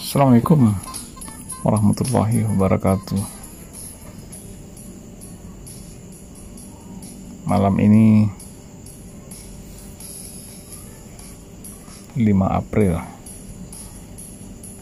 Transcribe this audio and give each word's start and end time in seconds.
Assalamualaikum 0.00 0.72
warahmatullahi 1.60 2.46
wabarakatuh. 2.46 3.20
Malam 7.46 7.78
ini 7.78 8.32
5 12.16 12.24
April 12.48 12.96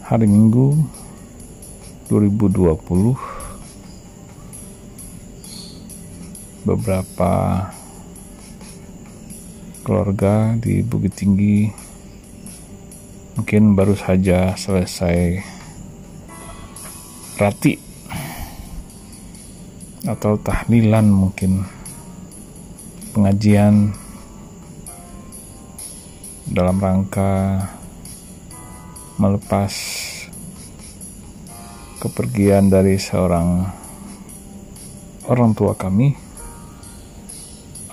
Hari 0.07 0.23
Minggu 0.23 0.77
2020 2.07 3.17
Beberapa 6.63 7.31
keluarga 9.85 10.57
di 10.57 10.81
Bukit 10.81 11.13
Tinggi. 11.13 11.69
Mungkin 13.37 13.77
baru 13.77 13.93
saja 13.93 14.57
selesai 14.57 15.45
rati 17.37 17.77
atau 20.09 20.41
tahlilan 20.41 21.05
mungkin. 21.05 21.61
Pengajian 23.13 23.93
dalam 26.49 26.81
rangka 26.81 27.61
melepas 29.21 29.73
kepergian 32.01 32.73
dari 32.73 32.97
seorang 32.97 33.69
orang 35.29 35.53
tua 35.53 35.77
kami 35.77 36.17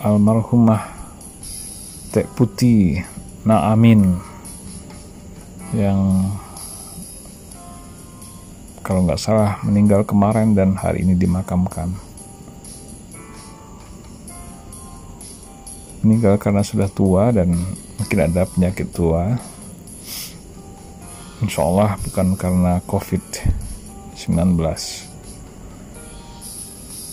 almarhumah 0.01 0.92
Tek 2.13 2.29
Putih 2.37 3.01
Naamin 3.49 4.21
yang 5.73 6.29
kalau 8.85 9.09
nggak 9.09 9.17
salah 9.17 9.57
meninggal 9.65 10.05
kemarin 10.05 10.53
dan 10.53 10.77
hari 10.77 11.09
ini 11.09 11.17
dimakamkan. 11.17 11.89
Meninggal 16.05 16.37
karena 16.37 16.61
sudah 16.61 16.93
tua 16.93 17.33
dan 17.33 17.57
mungkin 17.97 18.19
ada 18.21 18.45
penyakit 18.45 18.93
tua. 18.93 19.41
Insya 21.41 21.65
Allah 21.65 21.97
bukan 21.97 22.37
karena 22.37 22.85
COVID-19. 22.93 24.61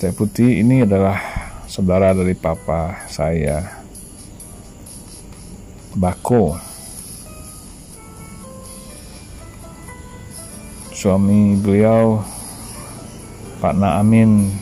Teh 0.03 0.11
Putih 0.11 0.59
ini 0.59 0.83
adalah 0.83 1.23
saudara 1.71 2.11
dari 2.11 2.35
papa 2.35 3.07
saya 3.07 3.78
Bako 5.97 6.53
suami 10.93 11.57
beliau 11.57 12.21
Pak 13.57 13.73
Naamin 13.73 14.53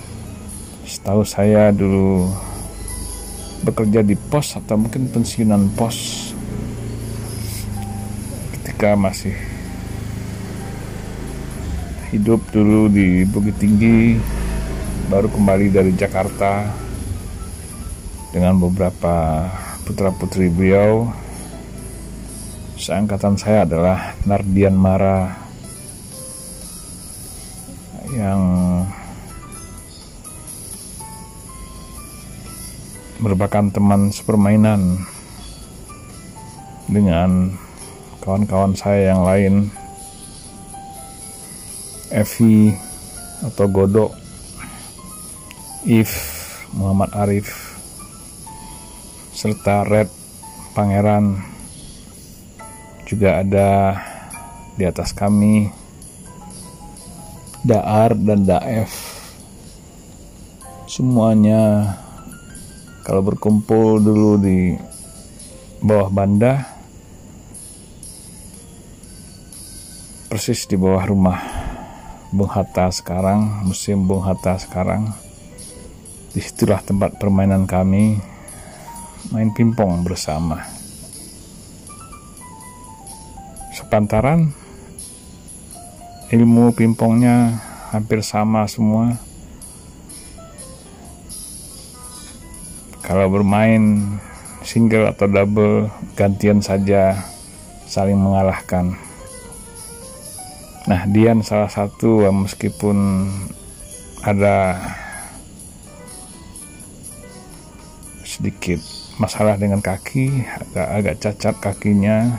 setahu 0.88 1.28
saya 1.28 1.76
dulu 1.76 2.32
bekerja 3.68 4.08
di 4.08 4.16
pos 4.16 4.56
atau 4.56 4.80
mungkin 4.80 5.12
pensiunan 5.12 5.68
pos 5.76 6.32
ketika 8.56 8.96
masih 8.96 9.36
hidup 12.16 12.40
dulu 12.56 12.88
di 12.88 13.28
Bukit 13.28 13.60
Tinggi 13.60 14.16
baru 15.12 15.28
kembali 15.28 15.76
dari 15.76 15.92
Jakarta 15.92 16.72
dengan 18.32 18.56
beberapa 18.56 19.44
putra 19.88 20.12
putri 20.12 20.52
beliau 20.52 21.08
seangkatan 22.76 23.40
saya 23.40 23.64
adalah 23.64 24.20
Nardian 24.28 24.76
Mara 24.76 25.32
yang 28.12 28.42
merupakan 33.24 33.72
teman 33.72 34.12
sepermainan 34.12 35.08
dengan 36.92 37.56
kawan-kawan 38.20 38.76
saya 38.76 39.16
yang 39.16 39.24
lain 39.24 39.54
Evi 42.12 42.76
atau 43.40 43.72
Godok 43.72 44.12
If 45.88 46.12
Muhammad 46.76 47.16
Arif 47.16 47.67
serta 49.38 49.86
Red 49.86 50.10
Pangeran 50.74 51.38
juga 53.06 53.46
ada 53.46 53.94
di 54.74 54.82
atas 54.82 55.14
kami. 55.14 55.70
Daar 57.62 58.18
dan 58.18 58.50
Daef. 58.50 58.90
Semuanya 60.90 61.94
kalau 63.06 63.22
berkumpul 63.22 64.02
dulu 64.02 64.42
di 64.42 64.74
bawah 65.86 66.10
banda 66.10 66.66
persis 70.34 70.66
di 70.66 70.74
bawah 70.82 71.06
rumah 71.06 71.40
Bung 72.34 72.50
Hatta 72.50 72.90
sekarang 72.90 73.70
musim 73.70 74.10
Bung 74.10 74.26
Hatta 74.26 74.58
sekarang. 74.58 75.14
Di 76.34 76.42
situlah 76.42 76.82
tempat 76.82 77.22
permainan 77.22 77.70
kami 77.70 78.37
main 79.32 79.52
pingpong 79.52 80.06
bersama. 80.06 80.64
Sepantaran 83.76 84.52
ilmu 86.28 86.76
pingpongnya 86.76 87.56
hampir 87.96 88.20
sama 88.20 88.68
semua. 88.68 89.16
Kalau 93.00 93.32
bermain 93.32 94.04
single 94.68 95.08
atau 95.08 95.32
double 95.32 95.88
gantian 96.20 96.60
saja 96.60 97.16
saling 97.88 98.20
mengalahkan. 98.20 99.00
Nah, 100.88 101.08
Dian 101.08 101.40
salah 101.40 101.72
satu 101.72 102.28
meskipun 102.32 103.28
ada 104.24 104.76
sedikit 108.28 108.84
masalah 109.18 109.58
dengan 109.58 109.82
kaki 109.82 110.46
agak 110.46 110.88
agak 110.88 111.16
cacat 111.22 111.56
kakinya. 111.58 112.38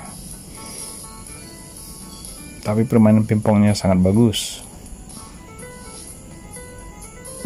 Tapi 2.62 2.84
permainan 2.86 3.26
pingpongnya 3.26 3.74
sangat 3.74 3.98
bagus. 4.02 4.62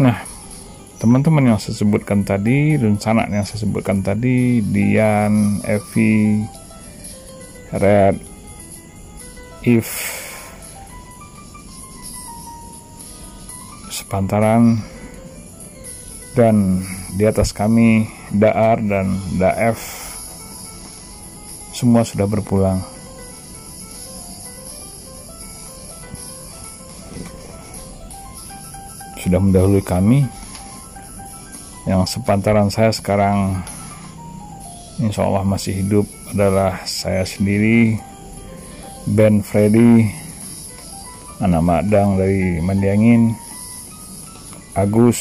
Nah 0.01 0.25
teman-teman 1.03 1.51
yang 1.51 1.59
saya 1.59 1.75
sebutkan 1.75 2.23
tadi 2.23 2.79
dan 2.79 2.95
sanak 2.95 3.27
yang 3.35 3.43
saya 3.43 3.67
sebutkan 3.67 4.07
tadi 4.07 4.63
Dian, 4.63 5.59
Evi, 5.67 6.47
Red, 7.75 8.17
If 9.63 9.89
sepantaran 13.93 14.81
dan 16.35 16.83
di 17.13 17.29
atas 17.29 17.53
kami 17.53 18.09
Daar 18.33 18.81
dan 18.81 19.21
Daef 19.37 20.13
semua 21.73 22.05
sudah 22.05 22.29
berpulang. 22.29 22.79
Sudah 29.19 29.41
mendahului 29.41 29.83
kami. 29.83 30.23
Yang 31.89 32.15
sepantaran 32.15 32.71
saya 32.71 32.95
sekarang 32.95 33.59
insya 35.03 35.27
Allah 35.27 35.43
masih 35.43 35.83
hidup 35.83 36.07
adalah 36.31 36.85
saya 36.87 37.27
sendiri, 37.27 37.99
Ben 39.11 39.43
Freddy, 39.43 40.07
anak 41.43 41.63
Madang 41.67 42.15
dari 42.21 42.63
Mandiangin, 42.63 43.35
Agus, 44.79 45.19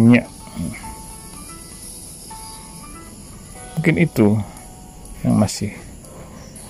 Inyak, 0.00 0.24
mungkin 3.86 4.02
itu 4.02 4.34
yang 5.22 5.38
masih 5.38 5.70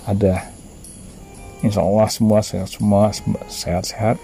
ada. 0.05 0.53
Insya 1.65 1.81
Allah 1.81 2.05
semua 2.13 2.45
sehat 2.45 2.69
semua 2.69 3.09
sehat-sehat. 3.49 4.21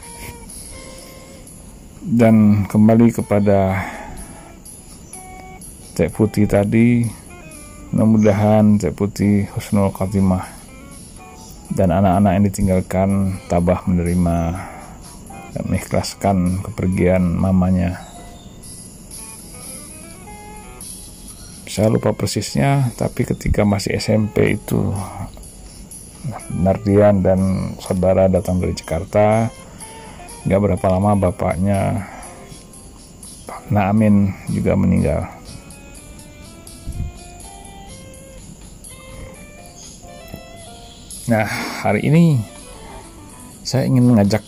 Dan 2.06 2.70
kembali 2.70 3.10
kepada 3.10 3.82
Cek 5.98 6.14
Putih 6.14 6.46
tadi 6.46 7.10
mudah-mudahan 7.90 8.78
Cek 8.78 8.94
Putih 8.94 9.50
husnul 9.58 9.90
khatimah 9.90 10.46
dan 11.74 11.90
anak-anak 11.90 12.32
yang 12.38 12.46
ditinggalkan 12.46 13.10
tabah 13.50 13.90
menerima 13.90 14.38
dan 15.58 15.64
mengikhlaskan 15.66 16.62
kepergian 16.62 17.26
mamanya 17.26 18.13
saya 21.74 21.90
lupa 21.90 22.14
persisnya 22.14 22.94
tapi 22.94 23.26
ketika 23.26 23.66
masih 23.66 23.98
SMP 23.98 24.62
itu 24.62 24.94
Nardian 26.54 27.26
dan 27.26 27.74
saudara 27.82 28.30
datang 28.30 28.62
dari 28.62 28.78
Jakarta. 28.78 29.50
Nggak 30.46 30.62
berapa 30.70 30.86
lama 30.94 31.18
bapaknya 31.18 32.06
Pak 33.50 33.74
Naamin 33.74 34.30
juga 34.54 34.78
meninggal. 34.78 35.26
Nah 41.26 41.50
hari 41.82 42.06
ini 42.06 42.38
saya 43.66 43.90
ingin 43.90 44.06
mengajak 44.06 44.46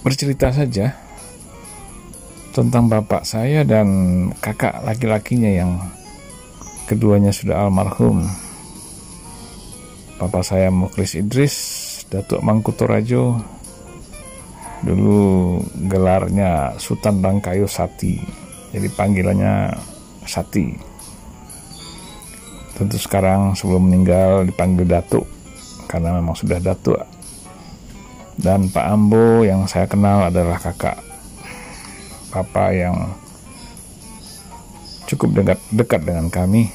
bercerita 0.00 0.48
saja 0.48 1.01
tentang 2.52 2.92
bapak 2.92 3.24
saya 3.24 3.64
dan 3.64 3.88
kakak 4.38 4.84
laki-lakinya 4.84 5.48
yang 5.48 5.80
keduanya 6.84 7.32
sudah 7.32 7.64
almarhum 7.64 8.28
Papa 10.22 10.38
saya 10.46 10.70
Muklis 10.70 11.18
Idris, 11.18 11.56
Datuk 12.06 12.46
Mangkuto 12.46 12.86
Rajo, 12.86 13.42
dulu 14.86 15.58
gelarnya 15.90 16.78
Sultan 16.78 17.18
Bangkayo 17.18 17.66
Sati, 17.66 18.22
jadi 18.70 18.86
panggilannya 18.94 19.74
Sati. 20.22 20.78
Tentu 22.78 23.02
sekarang 23.02 23.58
sebelum 23.58 23.90
meninggal 23.90 24.46
dipanggil 24.46 24.86
Datuk, 24.86 25.26
karena 25.90 26.14
memang 26.14 26.38
sudah 26.38 26.62
Datuk. 26.62 27.02
Dan 28.38 28.70
Pak 28.70 28.86
Ambo 28.94 29.42
yang 29.42 29.66
saya 29.66 29.90
kenal 29.90 30.30
adalah 30.30 30.62
kakak 30.62 31.11
Papa 32.32 32.72
yang 32.72 33.12
cukup 35.04 35.36
dekat, 35.36 35.60
dekat 35.68 36.00
dengan 36.00 36.32
kami. 36.32 36.72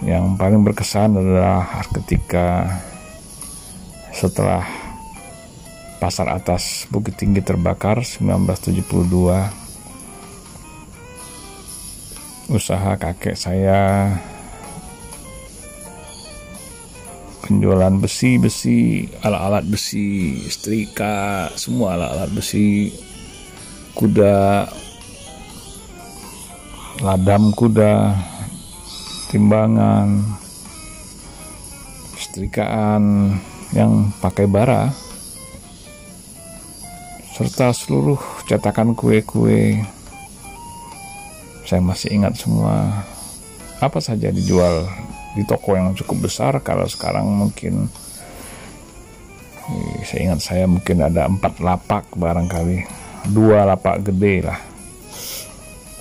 Yang 0.00 0.24
paling 0.40 0.64
berkesan 0.64 1.20
adalah 1.20 1.84
ketika 1.92 2.80
setelah 4.16 4.64
pasar 6.00 6.32
atas 6.32 6.88
Bukit 6.90 7.14
Tinggi 7.20 7.44
terbakar 7.44 8.02
1972 8.02 9.62
usaha 12.50 12.98
kakek 12.98 13.38
saya 13.38 14.10
penjualan 17.42 17.92
besi-besi 17.98 19.10
alat-alat 19.20 19.66
besi 19.66 20.38
setrika 20.46 21.50
semua 21.58 21.98
alat-alat 21.98 22.30
besi 22.32 22.94
kuda 23.92 24.66
ladam 27.02 27.50
kuda 27.52 28.14
timbangan, 29.32 30.20
setrikaan 32.20 33.32
yang 33.72 34.12
pakai 34.20 34.44
bara, 34.44 34.92
serta 37.32 37.72
seluruh 37.72 38.20
cetakan 38.44 38.92
kue-kue. 38.92 39.80
Saya 41.64 41.80
masih 41.80 42.12
ingat 42.12 42.36
semua 42.36 43.08
apa 43.80 43.96
saja 44.04 44.28
dijual 44.28 44.84
di 45.32 45.42
toko 45.48 45.76
yang 45.76 45.96
cukup 45.96 46.28
besar. 46.28 46.60
Kalau 46.60 46.84
sekarang 46.88 47.28
mungkin 47.28 47.88
saya 50.04 50.20
ingat 50.28 50.40
saya 50.42 50.64
mungkin 50.66 51.04
ada 51.06 51.28
empat 51.30 51.62
lapak 51.62 52.12
barangkali, 52.18 52.78
dua 53.30 53.64
lapak 53.64 54.02
gede 54.12 54.36
lah. 54.44 54.60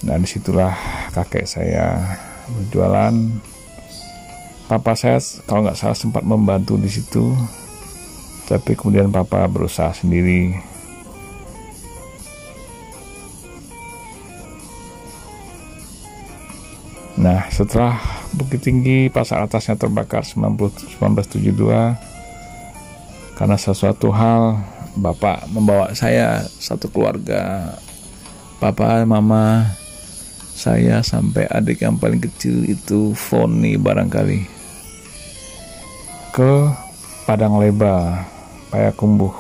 Nah 0.08 0.18
di 0.18 0.28
situlah 0.28 0.74
kakek 1.14 1.46
saya 1.46 2.18
berjualan 2.50 3.14
papa 4.66 4.96
saya 4.96 5.20
kalau 5.44 5.68
nggak 5.68 5.76
salah 5.76 5.98
sempat 6.00 6.24
membantu 6.24 6.80
di 6.80 6.88
situ 6.88 7.36
tapi 8.48 8.76
kemudian 8.76 9.12
papa 9.12 9.44
berusaha 9.48 9.92
sendiri 9.92 10.71
Nah, 17.20 17.52
setelah 17.52 18.00
Bukit 18.32 18.64
Tinggi 18.64 19.12
pasar 19.12 19.44
atasnya 19.44 19.76
terbakar 19.76 20.24
1972 20.24 20.96
karena 23.36 23.58
sesuatu 23.60 24.14
hal 24.16 24.64
Bapak 24.96 25.48
membawa 25.52 25.92
saya 25.96 26.44
satu 26.60 26.92
keluarga 26.92 27.74
Papa, 28.62 29.02
Mama, 29.10 29.74
saya 30.54 31.02
sampai 31.02 31.50
adik 31.50 31.82
yang 31.82 31.98
paling 31.98 32.22
kecil 32.22 32.62
itu 32.70 33.18
Foni 33.18 33.74
barangkali 33.74 34.46
ke 36.32 36.54
Padang 37.26 37.58
Leba, 37.58 38.28
Payakumbuh. 38.70 39.34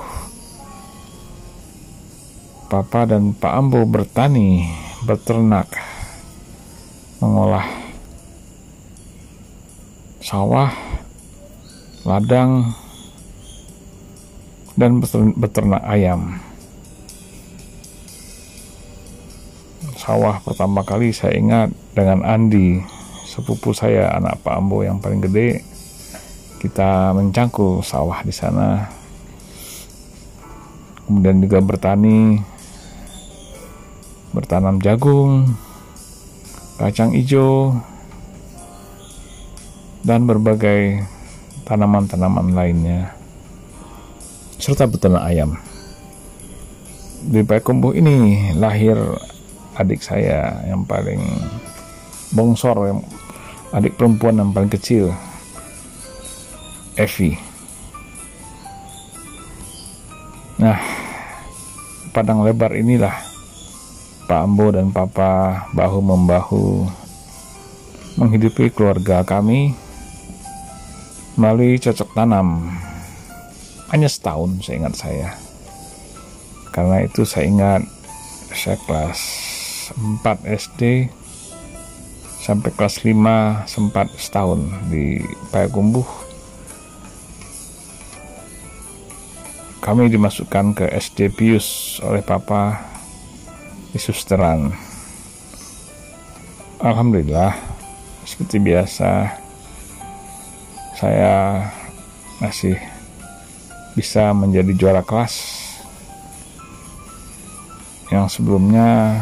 Papa 2.72 3.04
dan 3.04 3.36
Pak 3.36 3.54
Ambo 3.54 3.84
bertani, 3.84 4.64
beternak, 5.04 5.70
mengolah 7.22 7.70
sawah, 10.20 10.74
ladang, 12.04 12.74
dan 14.76 15.00
beternak 15.38 15.86
ayam. 15.86 16.42
sawah 20.02 20.42
pertama 20.42 20.82
kali 20.82 21.14
saya 21.14 21.38
ingat 21.38 21.70
dengan 21.94 22.26
Andi 22.26 22.82
sepupu 23.30 23.70
saya 23.70 24.10
anak 24.18 24.42
Pak 24.42 24.58
Ambo 24.58 24.82
yang 24.82 24.98
paling 24.98 25.22
gede 25.22 25.62
kita 26.58 27.14
mencangkul 27.14 27.86
sawah 27.86 28.26
di 28.26 28.34
sana 28.34 28.90
kemudian 31.06 31.38
juga 31.38 31.62
bertani 31.62 32.42
bertanam 34.34 34.82
jagung 34.82 35.54
kacang 36.82 37.14
hijau 37.14 37.78
dan 40.02 40.26
berbagai 40.26 41.06
tanaman-tanaman 41.62 42.58
lainnya 42.58 43.14
serta 44.58 44.90
beternak 44.90 45.22
ayam. 45.22 45.62
Di 47.22 47.46
Payakumbuh 47.46 47.94
ini 47.94 48.50
lahir 48.58 48.98
adik 49.78 50.02
saya 50.02 50.66
yang 50.66 50.82
paling 50.82 51.22
bongsor 52.34 52.78
yang 52.90 53.00
adik 53.78 53.94
perempuan 53.94 54.42
yang 54.42 54.50
paling 54.50 54.74
kecil 54.74 55.14
Evi. 56.98 57.38
Nah 60.58 60.82
padang 62.10 62.42
lebar 62.42 62.74
inilah 62.74 63.31
Pak 64.32 64.48
Ambo 64.48 64.72
dan 64.72 64.96
Papa 64.96 65.68
bahu 65.76 66.00
membahu 66.00 66.88
menghidupi 68.16 68.72
keluarga 68.72 69.28
kami 69.28 69.76
melalui 71.36 71.76
cocok 71.76 72.16
tanam 72.16 72.72
hanya 73.92 74.08
setahun 74.08 74.64
saya 74.64 74.76
ingat 74.80 74.96
saya. 74.96 75.30
Karena 76.72 77.04
itu 77.04 77.28
saya 77.28 77.44
ingat 77.44 77.84
saya 78.56 78.80
kelas 78.88 79.20
4 80.00 80.24
SD 80.48 81.12
sampai 82.40 82.72
kelas 82.72 83.04
5 83.04 83.68
sempat 83.68 84.08
setahun 84.16 84.64
di 84.88 85.20
Payakumbuh. 85.52 86.08
Kami 89.84 90.08
dimasukkan 90.08 90.72
ke 90.72 90.86
SD 90.88 91.36
Pius 91.36 92.00
oleh 92.00 92.24
papa 92.24 92.91
di 93.92 94.00
susteran 94.00 94.72
Alhamdulillah 96.82 97.54
seperti 98.26 98.58
biasa 98.58 99.36
saya 100.98 101.68
masih 102.42 102.80
bisa 103.94 104.32
menjadi 104.32 104.72
juara 104.74 105.04
kelas 105.04 105.62
yang 108.12 108.28
sebelumnya 108.28 109.16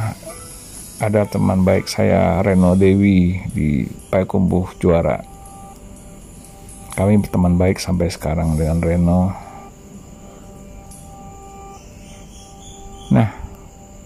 ada 0.99 1.23
teman 1.23 1.63
baik 1.63 1.87
saya 1.87 2.43
Reno 2.43 2.75
Dewi 2.75 3.39
di 3.55 3.87
Payakumbuh 3.87 4.75
juara. 4.81 5.23
Kami 6.97 7.23
berteman 7.23 7.55
baik 7.55 7.79
sampai 7.79 8.11
sekarang 8.11 8.59
dengan 8.59 8.83
Reno. 8.83 9.48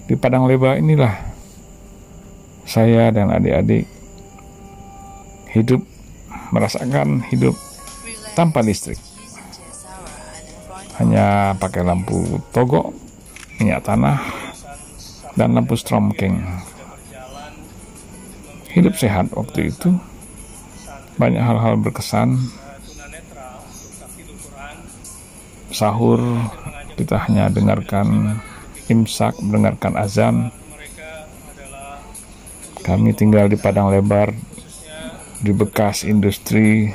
Di 0.03 0.19
Padang 0.19 0.45
Leba 0.47 0.75
inilah 0.75 1.15
saya 2.67 3.11
dan 3.11 3.31
adik-adik 3.31 3.87
hidup 5.53 5.79
merasakan 6.51 7.23
hidup 7.29 7.55
tanpa 8.33 8.61
listrik. 8.65 8.99
Hanya 11.01 11.57
pakai 11.57 11.81
lampu 11.81 12.37
togok, 12.53 12.93
minyak 13.57 13.81
tanah, 13.81 14.21
dan 15.33 15.57
lampu 15.57 15.73
stromking 15.73 16.37
hidup 18.73 18.93
sehat 18.97 19.29
waktu 19.33 19.73
itu. 19.73 19.93
Banyak 21.17 21.41
hal-hal 21.41 21.77
berkesan. 21.77 22.37
Sahur 25.73 26.21
kita 26.93 27.17
hanya 27.25 27.49
dengarkan 27.49 28.37
imsak 28.91 29.39
mendengarkan 29.39 29.93
azan. 29.95 30.35
Kami 32.83 33.15
tinggal 33.15 33.47
di 33.47 33.55
padang 33.55 33.87
lebar 33.87 34.35
di 35.39 35.51
bekas 35.55 36.03
industri 36.03 36.91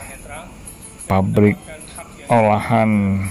pabrik 1.08 1.56
olahan 2.28 3.24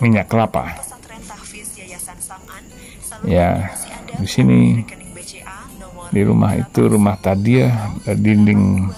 minyak 0.00 0.28
kelapa. 0.28 0.80
Ya 3.28 3.76
di 4.16 4.28
sini 4.28 4.88
di 6.08 6.20
rumah 6.24 6.56
itu 6.56 6.88
rumah 6.88 7.20
Tadia 7.20 7.92
dinding 8.08 8.88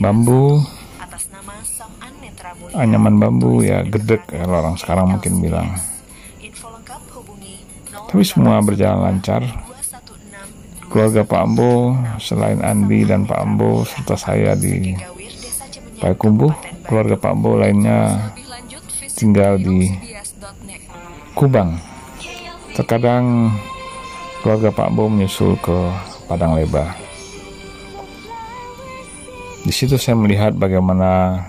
bambu 0.00 0.64
anyaman 2.74 3.16
bambu 3.16 3.62
ya 3.62 3.86
gedek 3.86 4.26
kalau 4.28 4.60
orang 4.60 4.76
sekarang 4.76 5.16
mungkin 5.16 5.38
bilang. 5.40 5.68
Tapi 8.10 8.22
semua 8.22 8.62
berjalan 8.62 9.10
lancar. 9.10 9.42
Keluarga 10.90 11.26
Pak 11.26 11.40
Ambo 11.42 11.98
selain 12.22 12.62
Andi 12.62 13.02
dan 13.02 13.26
Pak 13.26 13.40
Ambo 13.42 13.82
serta 13.82 14.14
saya 14.14 14.54
di 14.54 14.94
Payakumbuh 15.98 16.52
keluarga 16.84 17.16
Pak 17.16 17.32
Ambo 17.32 17.56
lainnya 17.56 18.30
tinggal 19.16 19.56
di 19.56 19.88
Kubang. 21.34 21.80
Terkadang 22.76 23.50
keluarga 24.44 24.70
Pak 24.70 24.92
Bo 24.94 25.10
menyusul 25.10 25.58
ke 25.58 25.74
Padang 26.30 26.54
Lebar. 26.54 26.94
Di 29.64 29.72
situ 29.72 29.96
saya 29.96 30.14
melihat 30.14 30.52
bagaimana 30.54 31.40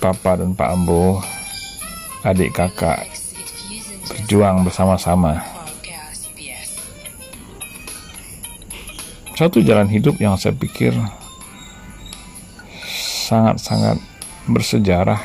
Papa 0.00 0.40
dan 0.40 0.56
Pak 0.56 0.72
Ambo, 0.72 1.20
adik 2.24 2.56
kakak, 2.56 3.04
berjuang 4.08 4.64
bersama-sama. 4.64 5.44
Satu 9.36 9.60
jalan 9.60 9.92
hidup 9.92 10.16
yang 10.16 10.40
saya 10.40 10.56
pikir 10.56 10.96
sangat-sangat 13.28 14.00
bersejarah 14.48 15.20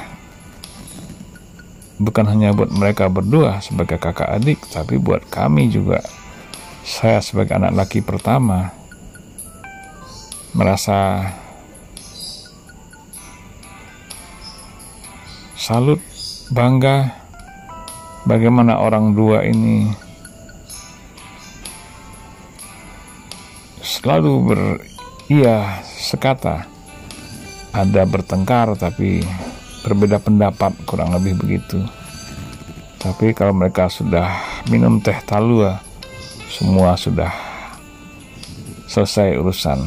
bukan 1.95 2.27
hanya 2.27 2.51
buat 2.51 2.67
mereka 2.75 3.07
berdua 3.07 3.63
sebagai 3.63 3.95
kakak 3.95 4.27
adik, 4.27 4.59
tapi 4.67 4.99
buat 4.99 5.23
kami 5.31 5.71
juga 5.71 6.03
saya 6.83 7.23
sebagai 7.23 7.55
anak 7.55 7.71
laki 7.73 8.03
pertama 8.03 8.75
merasa 10.51 11.31
salut, 15.65 15.97
bangga 16.53 17.09
bagaimana 18.29 18.77
orang 18.77 19.17
dua 19.17 19.41
ini 19.41 19.89
selalu 23.81 24.33
ber 24.45 24.61
iya 25.25 25.81
sekata. 25.81 26.69
Ada 27.73 28.05
bertengkar 28.05 28.77
tapi 28.77 29.25
berbeda 29.81 30.21
pendapat 30.21 30.85
kurang 30.85 31.17
lebih 31.17 31.33
begitu. 31.33 31.81
Tapi 33.01 33.33
kalau 33.33 33.57
mereka 33.57 33.89
sudah 33.89 34.61
minum 34.69 35.01
teh 35.01 35.17
talua 35.25 35.81
semua 36.45 36.93
sudah 36.93 37.33
selesai 38.85 39.33
urusan. 39.41 39.81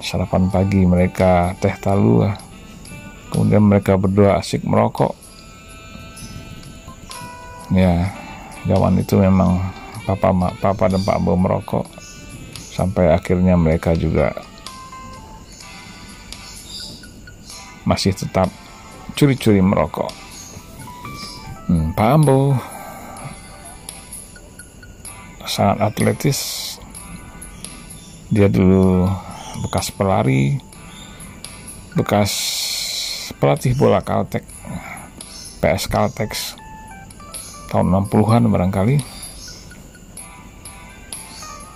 Sarapan 0.00 0.48
pagi 0.48 0.88
mereka 0.88 1.52
teh 1.60 1.76
talua 1.84 2.53
kemudian 3.34 3.66
mereka 3.66 3.98
berdua 3.98 4.38
asik 4.38 4.62
merokok. 4.62 5.10
Ya 7.74 8.14
zaman 8.62 9.02
itu 9.02 9.18
memang 9.18 9.58
papa 10.06 10.30
papa 10.62 10.86
dan 10.86 11.02
pak 11.02 11.18
Bo 11.18 11.34
merokok. 11.34 11.82
Sampai 12.70 13.10
akhirnya 13.10 13.58
mereka 13.58 13.98
juga 13.98 14.30
masih 17.82 18.14
tetap 18.14 18.46
curi-curi 19.18 19.58
merokok. 19.58 20.10
Hmm, 21.66 21.90
Pak 21.98 22.08
Ambo 22.14 22.54
sangat 25.42 25.90
atletis. 25.90 26.38
Dia 28.30 28.46
dulu 28.50 29.06
bekas 29.66 29.90
pelari 29.94 30.58
bekas 31.94 32.32
pelatih 33.44 33.76
bola 33.76 34.00
Kaltek 34.00 34.40
PS 35.60 35.92
Kaltex 35.92 36.56
tahun 37.68 37.92
60-an 38.08 38.48
barangkali. 38.48 38.96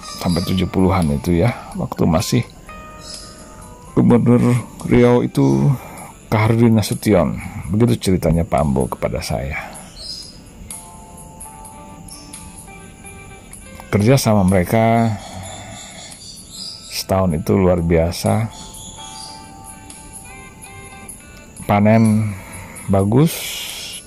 Sampai 0.00 0.48
70-an 0.48 1.20
itu 1.20 1.44
ya 1.44 1.52
waktu 1.76 2.08
masih 2.08 2.42
Gubernur 3.92 4.40
Riau 4.88 5.20
itu 5.20 5.68
Kaharudin 6.32 6.72
Nasution. 6.72 7.36
Begitu 7.68 8.08
ceritanya 8.08 8.48
Pak 8.48 8.60
Ambo 8.64 8.88
kepada 8.88 9.20
saya. 9.20 9.68
Kerja 13.92 14.16
sama 14.16 14.40
mereka 14.40 15.20
setahun 16.88 17.36
itu 17.36 17.52
luar 17.60 17.84
biasa 17.84 18.67
panen 21.68 22.32
bagus 22.88 23.36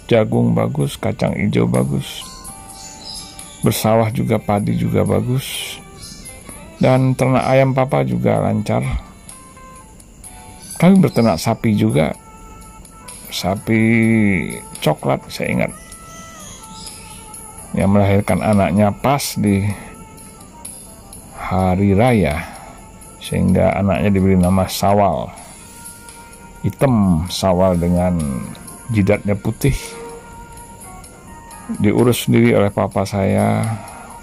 jagung 0.10 0.58
bagus 0.58 0.98
kacang 0.98 1.38
hijau 1.38 1.70
bagus 1.70 2.26
bersawah 3.62 4.10
juga 4.10 4.42
padi 4.42 4.74
juga 4.74 5.06
bagus 5.06 5.78
dan 6.82 7.14
ternak 7.14 7.46
ayam 7.46 7.78
papa 7.78 8.02
juga 8.02 8.42
lancar. 8.42 8.82
Kami 10.82 10.98
berternak 10.98 11.38
sapi 11.38 11.78
juga. 11.78 12.10
Sapi 13.30 13.80
coklat 14.82 15.22
saya 15.30 15.48
ingat. 15.54 15.72
Yang 17.78 17.90
melahirkan 17.94 18.42
anaknya 18.42 18.90
pas 18.90 19.38
di 19.38 19.62
hari 21.38 21.94
raya 21.94 22.50
sehingga 23.22 23.78
anaknya 23.78 24.10
diberi 24.10 24.36
nama 24.36 24.66
Sawal 24.66 25.30
hitam 26.62 27.26
Sawal 27.30 27.78
dengan 27.78 28.18
jidatnya 28.94 29.34
putih. 29.34 29.74
Diurus 31.82 32.28
sendiri 32.28 32.54
oleh 32.58 32.70
papa 32.70 33.08
saya 33.08 33.64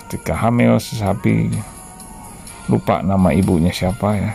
ketika 0.04 0.37
hamil 0.37 0.76
sapi 0.78 1.49
lupa 2.68 3.00
nama 3.00 3.33
ibunya 3.33 3.73
siapa 3.73 4.09
ya. 4.14 4.33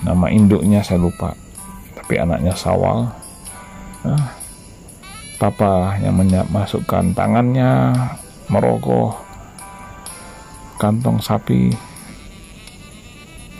Nama 0.00 0.26
induknya 0.32 0.80
saya 0.82 1.00
lupa 1.00 1.36
tapi 1.96 2.18
anaknya 2.18 2.52
Sawal. 2.58 3.06
Nah, 4.02 4.26
papa 5.38 5.96
yang 6.02 6.18
masukkan 6.50 7.14
tangannya 7.14 7.94
merogoh 8.50 9.14
kantong 10.76 11.22
sapi. 11.22 11.70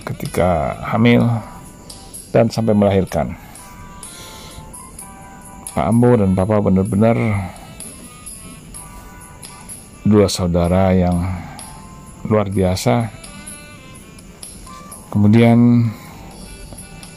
Ketika 0.02 0.74
hamil 0.90 1.22
dan 2.30 2.50
sampai 2.50 2.74
melahirkan. 2.74 3.38
Pak 5.70 5.86
Ambo 5.86 6.18
dan 6.18 6.34
Papa 6.34 6.58
benar-benar 6.58 7.16
dua 10.02 10.26
saudara 10.26 10.90
yang 10.96 11.18
luar 12.26 12.50
biasa. 12.50 13.12
Kemudian 15.10 15.90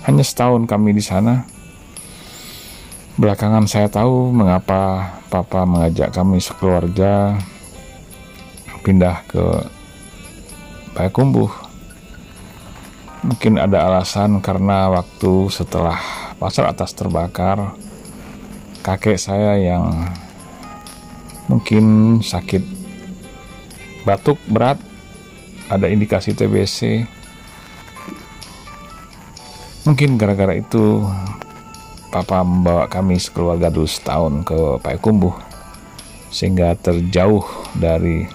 hanya 0.05 0.25
setahun 0.25 0.65
kami 0.65 0.98
di 0.98 1.03
sana 1.05 1.53
Belakangan 3.13 3.70
saya 3.70 3.86
tahu 3.93 4.34
mengapa 4.34 5.05
papa 5.29 5.70
mengajak 5.70 6.10
kami 6.10 6.41
sekeluarga 6.41 7.38
pindah 8.82 9.22
ke 9.29 9.70
Payakumbuh. 10.98 11.62
Mungkin 13.24 13.56
ada 13.56 13.88
alasan 13.88 14.44
karena 14.44 14.92
waktu 14.92 15.48
setelah 15.48 15.96
pasar 16.36 16.68
atas 16.68 16.92
terbakar, 16.92 17.72
kakek 18.84 19.15
saya 19.15 19.56
yang 19.56 20.12
mungkin 21.48 22.20
sakit 22.20 22.60
batuk 24.03 24.36
berat, 24.51 24.75
ada 25.72 25.88
indikasi 25.88 26.36
TBC. 26.36 27.08
Mungkin 29.88 30.20
gara-gara 30.20 30.60
itu 30.60 31.08
Papa 32.12 32.44
membawa 32.44 32.92
kami 32.92 33.18
sekeluarga 33.18 33.72
dulu 33.74 33.88
setahun 33.88 34.46
ke 34.46 34.84
Payakumbuh 34.84 35.34
sehingga 36.30 36.75
terjauh 36.75 37.42
dari 37.74 38.27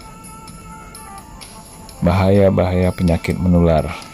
bahaya-bahaya 2.00 2.90
penyakit 2.90 3.38
menular. 3.38 4.08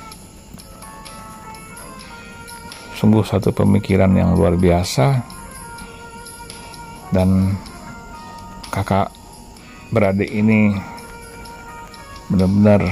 Sungguh 2.94 3.26
satu 3.26 3.50
pemikiran 3.50 4.10
yang 4.14 4.38
luar 4.38 4.54
biasa. 4.54 5.22
Dan 7.10 7.58
kakak 8.70 9.10
beradik 9.90 10.30
ini 10.30 10.74
benar-benar 12.30 12.82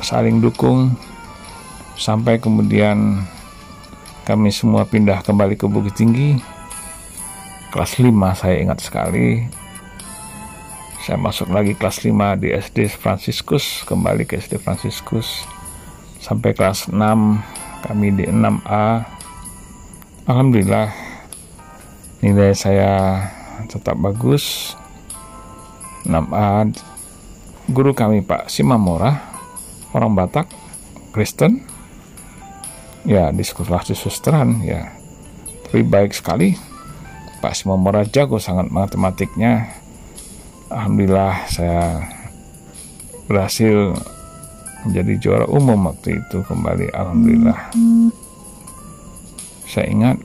saling 0.00 0.40
dukung. 0.40 0.96
Sampai 2.00 2.40
kemudian 2.40 3.24
kami 4.24 4.48
semua 4.48 4.88
pindah 4.88 5.20
kembali 5.20 5.56
ke 5.56 5.68
Bukit 5.68 6.00
Tinggi. 6.00 6.40
Kelas 7.70 8.00
5 8.00 8.10
saya 8.34 8.56
ingat 8.56 8.80
sekali. 8.80 9.44
Saya 11.00 11.16
masuk 11.16 11.48
lagi 11.52 11.76
kelas 11.76 12.04
5 12.04 12.40
di 12.40 12.52
SD 12.52 12.92
Franciscus 12.92 13.84
kembali 13.84 14.28
ke 14.28 14.36
SD 14.40 14.60
Franciscus. 14.60 15.44
Sampai 16.20 16.52
kelas 16.52 16.92
6 16.92 16.96
kami 17.84 18.12
di 18.14 18.24
6A 18.28 19.20
Alhamdulillah 20.30 20.94
nilai 22.22 22.54
saya 22.54 23.24
tetap 23.66 23.98
bagus. 23.98 24.76
6A 26.06 26.70
guru 27.66 27.90
kami 27.92 28.22
Pak 28.22 28.46
Simamora 28.46 29.18
orang 29.90 30.14
Batak 30.14 30.46
Kristen. 31.10 31.66
Ya 33.08 33.32
di 33.32 33.42
sekolah 33.42 33.82
susteran 33.82 34.62
ya. 34.62 34.92
Tapi 35.66 35.82
baik 35.82 36.14
sekali. 36.14 36.54
Pak 37.40 37.56
Simamora 37.56 38.06
jago 38.06 38.36
sangat 38.36 38.68
matematiknya. 38.68 39.72
Alhamdulillah 40.70 41.48
saya 41.50 42.06
berhasil 43.26 43.98
menjadi 44.86 45.12
juara 45.20 45.46
umum 45.50 45.90
waktu 45.90 46.20
itu 46.20 46.40
kembali 46.44 46.92
Alhamdulillah. 46.94 47.72
Saya 49.68 49.86
ingat 49.90 50.16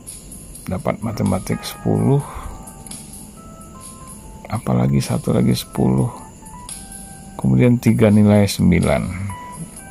dapat 0.65 1.00
matematik 1.05 1.62
10 1.62 2.17
apalagi 4.50 4.97
satu 5.01 5.33
lagi 5.33 5.53
10 5.53 5.77
kemudian 7.38 7.77
tiga 7.77 8.09
nilai 8.09 8.50
9 8.50 9.25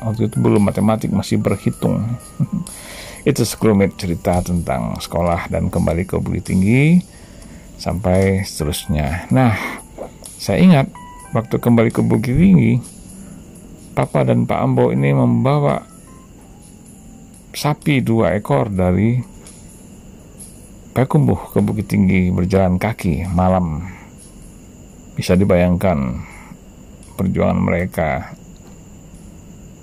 waktu 0.05 0.29
itu 0.29 0.37
belum 0.37 0.69
matematik 0.69 1.09
masih 1.09 1.41
berhitung. 1.41 2.05
Itu 3.29 3.41
sekelumit 3.41 3.97
cerita 3.97 4.37
tentang 4.45 5.01
sekolah 5.01 5.49
dan 5.49 5.73
kembali 5.73 6.05
ke 6.05 6.21
Bukit 6.21 6.45
Tinggi 6.45 7.01
sampai 7.81 8.45
seterusnya. 8.45 9.25
Nah, 9.33 9.57
saya 10.37 10.61
ingat 10.61 10.93
waktu 11.33 11.57
kembali 11.57 11.89
ke 11.89 12.05
Bukit 12.05 12.37
Tinggi, 12.37 12.77
Papa 13.95 14.27
dan 14.27 14.43
Pak 14.43 14.59
Ambo 14.59 14.91
ini 14.91 15.15
membawa 15.15 15.79
sapi 17.55 18.03
dua 18.03 18.35
ekor 18.35 18.67
dari 18.67 19.15
Payakumbuh 20.91 21.51
ke 21.51 21.59
Bukit 21.59 21.91
Tinggi 21.91 22.31
berjalan 22.31 22.79
kaki 22.79 23.27
malam. 23.31 23.83
Bisa 25.15 25.35
dibayangkan 25.35 26.23
perjuangan 27.19 27.59
mereka. 27.59 28.35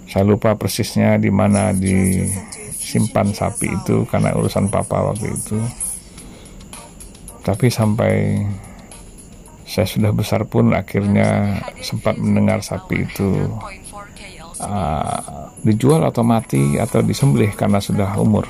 Saya 0.08 0.24
lupa 0.28 0.56
persisnya 0.56 1.16
di 1.16 1.28
mana 1.32 1.72
disimpan 1.72 3.32
sapi 3.32 3.72
itu 3.72 4.04
karena 4.08 4.32
urusan 4.36 4.68
papa 4.68 5.08
waktu 5.08 5.32
itu 5.32 5.60
tapi 7.42 7.66
sampai 7.68 8.38
saya 9.66 9.86
sudah 9.86 10.14
besar 10.14 10.46
pun 10.46 10.70
akhirnya 10.70 11.58
sempat 11.82 12.14
mendengar 12.14 12.62
sapi 12.62 13.02
itu 13.02 13.50
uh, 14.62 15.50
dijual 15.62 16.02
atau 16.06 16.22
mati 16.22 16.78
atau 16.78 17.02
disembelih 17.02 17.52
karena 17.54 17.82
sudah 17.82 18.16
umur. 18.18 18.46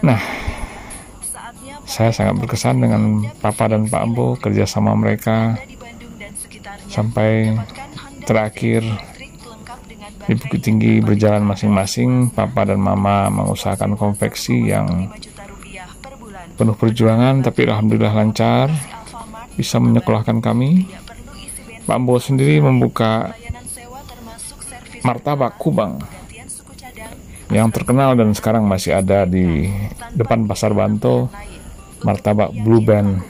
Nah, 0.00 0.20
saya 1.84 2.10
sangat 2.14 2.40
berkesan 2.40 2.80
dengan 2.80 3.28
Papa 3.40 3.68
dan 3.68 3.84
Pak 3.88 4.00
Ambo 4.00 4.36
kerjasama 4.40 4.96
mereka 4.96 5.60
sampai 6.88 7.56
terakhir 8.24 8.80
di 10.24 10.34
Bukit 10.38 10.62
Tinggi 10.62 11.02
berjalan 11.02 11.44
masing-masing. 11.44 12.32
Papa 12.32 12.64
dan 12.68 12.80
Mama 12.80 13.28
mengusahakan 13.28 13.98
konveksi 13.98 14.70
yang 14.70 15.10
penuh 16.60 16.76
perjuangan 16.76 17.40
tapi 17.40 17.64
alhamdulillah 17.64 18.12
lancar 18.12 18.68
bisa 19.56 19.80
menyekolahkan 19.80 20.44
kami 20.44 20.84
Pak 21.88 21.96
Ambo 21.96 22.20
sendiri 22.20 22.60
membuka 22.60 23.32
martabak 25.06 25.56
kubang 25.56 26.02
yang 27.50 27.66
terkenal 27.74 28.14
dan 28.14 28.30
sekarang 28.30 28.62
masih 28.62 28.94
ada 28.94 29.26
di 29.26 29.66
depan 30.14 30.46
pasar 30.46 30.70
Banto 30.70 31.26
martabak 32.06 32.54
Blue 32.54 32.80
Band. 32.80 33.20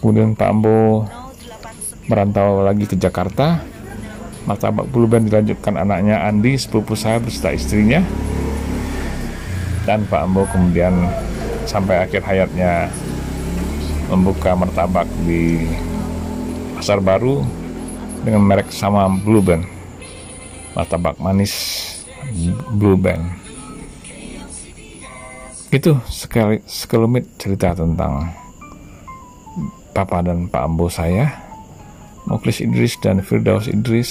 Kemudian 0.00 0.32
Pak 0.36 0.48
Ambo 0.48 1.04
merantau 2.08 2.64
lagi 2.64 2.88
ke 2.88 2.96
Jakarta. 2.96 3.60
Martabak 4.44 4.88
Blue 4.92 5.08
Band 5.08 5.28
dilanjutkan 5.28 5.80
anaknya 5.80 6.24
Andi 6.24 6.56
sepupu 6.60 6.96
saya 6.96 7.20
beserta 7.20 7.52
istrinya. 7.52 8.04
Dan 9.84 10.08
Pak 10.08 10.20
Ambo 10.24 10.48
kemudian 10.48 10.96
sampai 11.68 12.04
akhir 12.08 12.24
hayatnya 12.24 12.88
membuka 14.08 14.52
martabak 14.52 15.08
di 15.24 15.64
pasar 16.76 17.00
baru 17.00 17.40
dengan 18.24 18.44
merek 18.44 18.72
sama 18.72 19.08
Blue 19.08 19.44
Band 19.44 19.73
martabak 20.74 21.16
manis 21.22 21.54
Blue 22.74 22.98
Band. 22.98 23.22
Itu 25.74 25.98
sekali 26.06 26.62
sekelumit 26.66 27.26
cerita 27.38 27.74
tentang 27.74 28.30
Papa 29.94 30.26
dan 30.26 30.50
Pak 30.50 30.62
Ambo 30.66 30.90
saya 30.90 31.30
Moklis 32.26 32.58
Idris 32.64 32.98
dan 32.98 33.22
Firdaus 33.22 33.70
Idris 33.70 34.10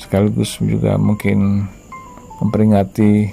sekaligus 0.00 0.56
juga 0.60 0.96
mungkin 0.96 1.68
memperingati 2.40 3.28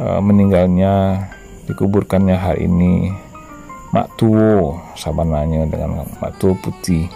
uh, 0.00 0.20
meninggalnya 0.20 1.24
dikuburkannya 1.64 2.36
hari 2.36 2.68
ini 2.68 3.08
Mak 3.94 4.20
Tuwo 4.20 4.80
sabananya 4.98 5.64
dengan 5.70 6.04
Mak 6.20 6.32
Tuwo 6.36 6.58
putih 6.60 7.08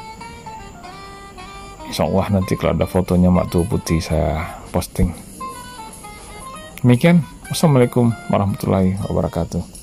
Insya 1.89 2.05
Allah 2.05 2.27
nanti 2.29 2.53
kalau 2.55 2.77
ada 2.77 2.85
fotonya 2.85 3.33
Mak 3.33 3.49
Tuwo 3.49 3.65
putih 3.65 3.99
saya 4.05 4.61
posting. 4.71 5.11
Demikian. 6.85 7.25
Wassalamualaikum 7.49 8.13
warahmatullahi 8.29 9.01
wabarakatuh 9.09 9.78